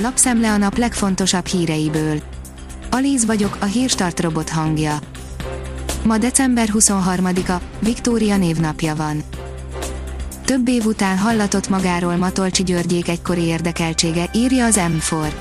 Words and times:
Lapszemle 0.00 0.52
a 0.52 0.56
nap 0.56 0.76
legfontosabb 0.76 1.46
híreiből. 1.46 2.20
Alíz 2.90 3.26
vagyok, 3.26 3.56
a 3.60 3.64
hírstart 3.64 4.20
robot 4.20 4.48
hangja. 4.48 4.98
Ma 6.04 6.18
december 6.18 6.68
23-a, 6.72 7.60
Viktória 7.78 8.36
névnapja 8.36 8.96
van. 8.96 9.22
Több 10.44 10.68
év 10.68 10.84
után 10.84 11.18
hallatott 11.18 11.68
magáról 11.68 12.16
Matolcsi 12.16 12.62
Györgyék 12.62 13.08
egykori 13.08 13.42
érdekeltsége, 13.42 14.30
írja 14.34 14.64
az 14.64 14.80
M4. 14.80 15.32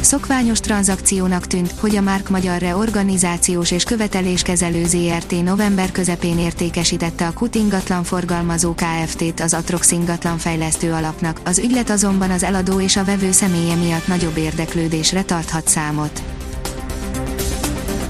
Szokványos 0.00 0.60
tranzakciónak 0.60 1.46
tűnt, 1.46 1.74
hogy 1.80 1.96
a 1.96 2.00
Márk 2.00 2.28
Magyar 2.28 2.58
Reorganizációs 2.58 3.70
és 3.70 3.84
Követeléskezelő 3.84 4.84
ZRT 4.84 5.42
november 5.42 5.92
közepén 5.92 6.38
értékesítette 6.38 7.26
a 7.26 7.32
KUT 7.32 7.54
ingatlan 7.54 8.04
forgalmazó 8.04 8.74
Kft-t 8.74 9.40
az 9.40 9.54
Atrox 9.54 9.90
ingatlan 9.90 10.38
fejlesztő 10.38 10.92
alapnak, 10.92 11.40
az 11.44 11.58
ügylet 11.58 11.90
azonban 11.90 12.30
az 12.30 12.42
eladó 12.42 12.80
és 12.80 12.96
a 12.96 13.04
vevő 13.04 13.32
személye 13.32 13.74
miatt 13.74 14.06
nagyobb 14.06 14.36
érdeklődésre 14.36 15.22
tarthat 15.22 15.68
számot. 15.68 16.22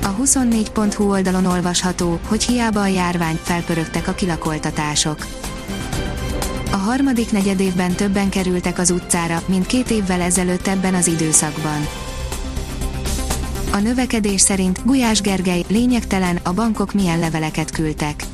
A 0.02 0.14
24.hu 0.22 1.10
oldalon 1.10 1.46
olvasható, 1.46 2.20
hogy 2.26 2.42
hiába 2.42 2.80
a 2.80 2.86
járvány, 2.86 3.38
felpörögtek 3.42 4.08
a 4.08 4.12
kilakoltatások 4.12 5.26
harmadik 6.80 7.32
negyedévben 7.32 7.92
többen 7.92 8.28
kerültek 8.28 8.78
az 8.78 8.90
utcára, 8.90 9.42
mint 9.46 9.66
két 9.66 9.90
évvel 9.90 10.20
ezelőtt 10.20 10.66
ebben 10.66 10.94
az 10.94 11.06
időszakban. 11.06 11.86
A 13.72 13.78
növekedés 13.78 14.40
szerint 14.40 14.80
Gulyás 14.84 15.20
Gergely 15.20 15.64
lényegtelen, 15.68 16.38
a 16.42 16.52
bankok 16.52 16.92
milyen 16.92 17.18
leveleket 17.18 17.70
küldtek. 17.70 18.24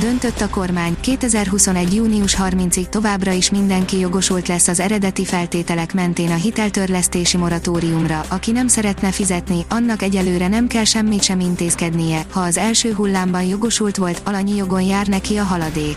Döntött 0.00 0.40
a 0.40 0.48
kormány, 0.48 0.96
2021. 1.00 1.94
június 1.94 2.36
30-ig 2.38 2.88
továbbra 2.88 3.32
is 3.32 3.50
mindenki 3.50 3.98
jogosult 3.98 4.48
lesz 4.48 4.68
az 4.68 4.80
eredeti 4.80 5.24
feltételek 5.24 5.94
mentén 5.94 6.30
a 6.30 6.34
hiteltörlesztési 6.34 7.36
moratóriumra, 7.36 8.24
aki 8.28 8.50
nem 8.50 8.68
szeretne 8.68 9.10
fizetni, 9.10 9.64
annak 9.68 10.02
egyelőre 10.02 10.48
nem 10.48 10.66
kell 10.66 10.84
semmit 10.84 11.22
sem 11.22 11.40
intézkednie, 11.40 12.24
ha 12.30 12.40
az 12.40 12.56
első 12.56 12.92
hullámban 12.92 13.42
jogosult 13.42 13.96
volt, 13.96 14.20
alanyi 14.24 14.56
jogon 14.56 14.82
jár 14.82 15.06
neki 15.06 15.36
a 15.36 15.44
haladék 15.44 15.96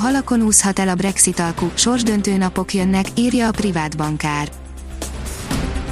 halakon 0.00 0.42
úszhat 0.42 0.78
el 0.78 0.88
a 0.88 0.94
Brexit 0.94 1.38
alku, 1.38 1.70
sorsdöntő 1.74 2.36
napok 2.36 2.74
jönnek, 2.74 3.06
írja 3.14 3.48
a 3.48 3.50
privát 3.50 3.96
bankár. 3.96 4.48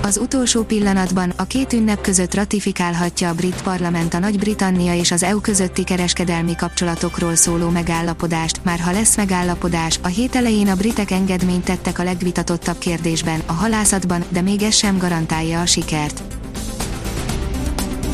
Az 0.02 0.18
utolsó 0.18 0.62
pillanatban 0.62 1.32
a 1.36 1.44
két 1.44 1.72
ünnep 1.72 2.00
között 2.00 2.34
ratifikálhatja 2.34 3.28
a 3.28 3.34
brit 3.34 3.62
parlament 3.62 4.14
a 4.14 4.18
Nagy-Britannia 4.18 4.94
és 4.94 5.10
az 5.10 5.22
EU 5.22 5.40
közötti 5.40 5.84
kereskedelmi 5.84 6.56
kapcsolatokról 6.56 7.34
szóló 7.34 7.68
megállapodást, 7.68 8.60
már 8.64 8.78
ha 8.78 8.92
lesz 8.92 9.16
megállapodás, 9.16 9.98
a 10.02 10.06
hét 10.06 10.36
elején 10.36 10.68
a 10.68 10.76
britek 10.76 11.10
engedményt 11.10 11.64
tettek 11.64 11.98
a 11.98 12.02
legvitatottabb 12.02 12.78
kérdésben, 12.78 13.42
a 13.46 13.52
halászatban, 13.52 14.24
de 14.28 14.40
még 14.40 14.62
ez 14.62 14.74
sem 14.74 14.98
garantálja 14.98 15.60
a 15.60 15.66
sikert. 15.66 16.22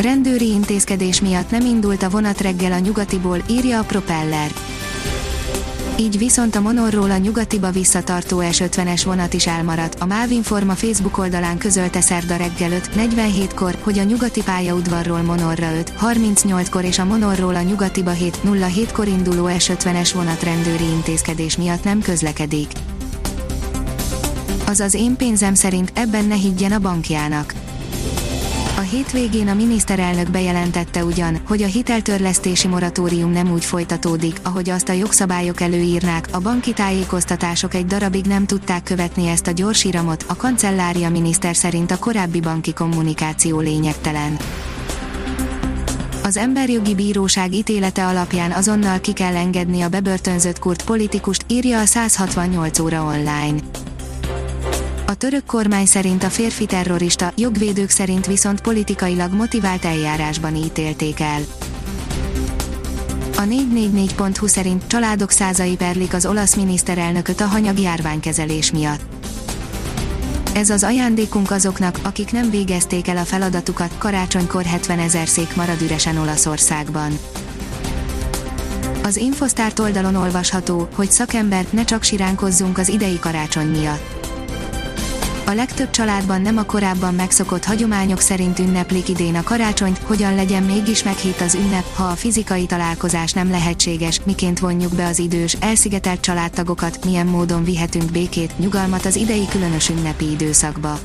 Rendőri 0.00 0.48
intézkedés 0.48 1.20
miatt 1.20 1.50
nem 1.50 1.66
indult 1.66 2.02
a 2.02 2.10
vonat 2.10 2.40
reggel 2.40 2.72
a 2.72 2.78
nyugatiból, 2.78 3.42
írja 3.48 3.78
a 3.78 3.84
Propeller 3.84 4.50
így 5.98 6.18
viszont 6.18 6.56
a 6.56 6.60
Monorról 6.60 7.10
a 7.10 7.16
nyugatiba 7.16 7.70
visszatartó 7.70 8.38
S50-es 8.40 9.02
vonat 9.04 9.34
is 9.34 9.46
elmaradt. 9.46 10.00
A 10.00 10.06
Mávinforma 10.06 10.74
Facebook 10.74 11.18
oldalán 11.18 11.58
közölte 11.58 12.00
szerda 12.00 12.36
reggel 12.36 12.70
5.47-kor, 12.70 13.78
hogy 13.80 13.98
a 13.98 14.02
nyugati 14.02 14.42
pályaudvarról 14.42 15.22
Monorra 15.22 15.68
5.38-kor 16.00 16.84
és 16.84 16.98
a 16.98 17.04
Monorról 17.04 17.54
a 17.54 17.62
nyugatiba 17.62 18.12
7.07-kor 18.12 19.06
induló 19.06 19.46
S50-es 19.48 20.10
vonat 20.14 20.42
rendőri 20.42 20.84
intézkedés 20.84 21.56
miatt 21.56 21.84
nem 21.84 22.00
közlekedik. 22.00 22.70
Azaz 24.66 24.94
én 24.94 25.16
pénzem 25.16 25.54
szerint 25.54 25.92
ebben 25.94 26.24
ne 26.24 26.34
higgyen 26.34 26.72
a 26.72 26.78
bankjának 26.78 27.63
a 28.76 28.80
hétvégén 28.80 29.48
a 29.48 29.54
miniszterelnök 29.54 30.30
bejelentette 30.30 31.04
ugyan, 31.04 31.40
hogy 31.46 31.62
a 31.62 31.66
hiteltörlesztési 31.66 32.68
moratórium 32.68 33.30
nem 33.30 33.52
úgy 33.52 33.64
folytatódik, 33.64 34.40
ahogy 34.42 34.70
azt 34.70 34.88
a 34.88 34.92
jogszabályok 34.92 35.60
előírnák, 35.60 36.28
a 36.32 36.38
banki 36.38 36.72
tájékoztatások 36.72 37.74
egy 37.74 37.86
darabig 37.86 38.24
nem 38.24 38.46
tudták 38.46 38.82
követni 38.82 39.28
ezt 39.28 39.46
a 39.46 39.50
gyors 39.50 39.84
iramot, 39.84 40.24
a 40.28 40.36
kancellária 40.36 41.10
miniszter 41.10 41.56
szerint 41.56 41.90
a 41.90 41.98
korábbi 41.98 42.40
banki 42.40 42.72
kommunikáció 42.72 43.60
lényegtelen. 43.60 44.36
Az 46.22 46.36
emberjogi 46.36 46.94
bíróság 46.94 47.52
ítélete 47.52 48.06
alapján 48.06 48.52
azonnal 48.52 49.00
ki 49.00 49.12
kell 49.12 49.36
engedni 49.36 49.82
a 49.82 49.88
bebörtönzött 49.88 50.58
kurt 50.58 50.84
politikust, 50.84 51.44
írja 51.48 51.80
a 51.80 51.84
168 51.84 52.78
óra 52.78 53.02
online. 53.02 53.54
A 55.14 55.16
török 55.16 55.46
kormány 55.46 55.86
szerint 55.86 56.22
a 56.22 56.30
férfi 56.30 56.66
terrorista, 56.66 57.32
jogvédők 57.36 57.90
szerint 57.90 58.26
viszont 58.26 58.60
politikailag 58.60 59.32
motivált 59.32 59.84
eljárásban 59.84 60.56
ítélték 60.56 61.20
el. 61.20 61.40
A 63.36 63.40
444.hu 63.40 64.46
szerint 64.46 64.86
családok 64.86 65.30
százai 65.30 65.76
perlik 65.76 66.14
az 66.14 66.26
olasz 66.26 66.54
miniszterelnököt 66.54 67.40
a 67.40 67.46
hanyag 67.46 67.78
járványkezelés 67.78 68.72
miatt. 68.72 69.00
Ez 70.54 70.70
az 70.70 70.82
ajándékunk 70.82 71.50
azoknak, 71.50 71.98
akik 72.02 72.32
nem 72.32 72.50
végezték 72.50 73.08
el 73.08 73.16
a 73.16 73.24
feladatukat, 73.24 73.94
karácsonykor 73.98 74.62
70 74.62 74.98
ezer 74.98 75.28
szék 75.28 75.56
marad 75.56 75.82
üresen 75.82 76.16
Olaszországban. 76.16 77.18
Az 79.02 79.16
Infosztárt 79.16 79.78
oldalon 79.78 80.14
olvasható, 80.14 80.88
hogy 80.94 81.10
szakember, 81.10 81.66
ne 81.70 81.84
csak 81.84 82.02
siránkozzunk 82.02 82.78
az 82.78 82.88
idei 82.88 83.18
karácsony 83.18 83.68
miatt 83.68 84.23
a 85.46 85.52
legtöbb 85.52 85.90
családban 85.90 86.40
nem 86.42 86.56
a 86.56 86.64
korábban 86.64 87.14
megszokott 87.14 87.64
hagyományok 87.64 88.20
szerint 88.20 88.58
ünneplik 88.58 89.08
idén 89.08 89.34
a 89.34 89.42
karácsonyt, 89.42 89.98
hogyan 89.98 90.34
legyen 90.34 90.62
mégis 90.62 91.02
meghitt 91.02 91.40
az 91.40 91.54
ünnep, 91.54 91.94
ha 91.94 92.04
a 92.04 92.14
fizikai 92.14 92.66
találkozás 92.66 93.32
nem 93.32 93.50
lehetséges, 93.50 94.20
miként 94.24 94.58
vonjuk 94.58 94.94
be 94.94 95.06
az 95.06 95.18
idős, 95.18 95.56
elszigetelt 95.60 96.20
családtagokat, 96.20 97.04
milyen 97.04 97.26
módon 97.26 97.64
vihetünk 97.64 98.10
békét, 98.10 98.58
nyugalmat 98.58 99.04
az 99.04 99.16
idei 99.16 99.46
különös 99.50 99.88
ünnepi 99.88 100.30
időszakba. 100.30 100.98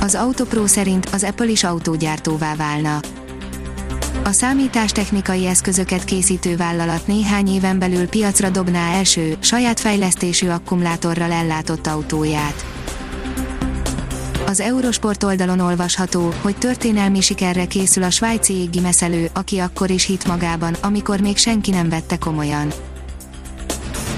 Az 0.00 0.14
Autopro 0.14 0.66
szerint 0.66 1.08
az 1.12 1.24
Apple 1.24 1.48
is 1.48 1.64
autógyártóvá 1.64 2.54
válna. 2.54 3.00
A 4.24 4.32
számítástechnikai 4.32 5.46
eszközöket 5.46 6.04
készítő 6.04 6.56
vállalat 6.56 7.06
néhány 7.06 7.48
éven 7.48 7.78
belül 7.78 8.08
piacra 8.08 8.50
dobná 8.50 8.92
első, 8.92 9.36
saját 9.40 9.80
fejlesztésű 9.80 10.48
akkumulátorral 10.48 11.32
ellátott 11.32 11.86
autóját. 11.86 12.64
Az 14.46 14.60
Eurosport 14.60 15.22
oldalon 15.22 15.60
olvasható, 15.60 16.32
hogy 16.42 16.56
történelmi 16.56 17.20
sikerre 17.20 17.66
készül 17.66 18.02
a 18.02 18.10
svájci 18.10 18.52
égi 18.52 18.80
meszelő, 18.80 19.30
aki 19.34 19.58
akkor 19.58 19.90
is 19.90 20.04
hit 20.06 20.26
magában, 20.26 20.74
amikor 20.80 21.20
még 21.20 21.36
senki 21.36 21.70
nem 21.70 21.88
vette 21.88 22.18
komolyan. 22.18 22.72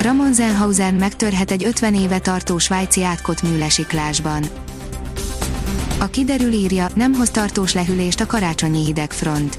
Ramon 0.00 0.32
Zenhausen 0.32 0.94
megtörhet 0.94 1.50
egy 1.50 1.64
50 1.64 1.94
éve 1.94 2.18
tartó 2.18 2.58
svájci 2.58 3.04
átkot 3.04 3.42
műlesiklásban. 3.42 4.44
A 5.98 6.06
kiderül 6.06 6.52
írja, 6.52 6.88
nem 6.94 7.14
hoz 7.14 7.30
tartós 7.30 7.72
lehűlést 7.72 8.20
a 8.20 8.26
karácsonyi 8.26 8.84
hidegfront. 8.84 9.58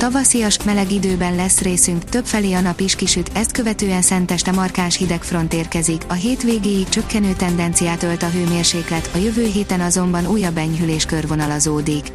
Tavaszias, 0.00 0.62
meleg 0.64 0.92
időben 0.92 1.34
lesz 1.34 1.60
részünk, 1.60 2.04
többfelé 2.04 2.52
a 2.52 2.60
nap 2.60 2.80
is 2.80 2.96
kisüt, 2.96 3.30
ezt 3.34 3.52
követően 3.52 4.02
szenteste 4.02 4.52
markáns 4.52 4.96
hidegfront 4.96 5.52
érkezik, 5.52 6.02
a 6.08 6.12
hétvégéig 6.12 6.88
csökkenő 6.88 7.32
tendenciát 7.32 8.02
ölt 8.02 8.22
a 8.22 8.28
hőmérséklet, 8.28 9.10
a 9.14 9.16
jövő 9.16 9.44
héten 9.44 9.80
azonban 9.80 10.26
újabb 10.26 10.56
enyhülés 10.56 11.04
körvonalazódik. 11.04 12.12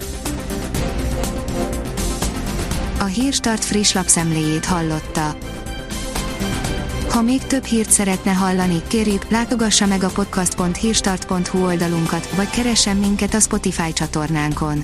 A 2.99 3.03
Hírstart 3.03 3.65
friss 3.65 3.93
lapszemléjét 3.93 4.65
hallotta. 4.65 5.35
Ha 7.09 7.21
még 7.21 7.41
több 7.41 7.63
hírt 7.63 7.91
szeretne 7.91 8.31
hallani, 8.31 8.81
kérjük, 8.87 9.29
látogassa 9.29 9.85
meg 9.85 10.03
a 10.03 10.09
podcast.hírstart.hu 10.09 11.63
oldalunkat, 11.65 12.29
vagy 12.29 12.49
keressen 12.49 12.97
minket 12.97 13.33
a 13.33 13.39
Spotify 13.39 13.93
csatornánkon 13.93 14.83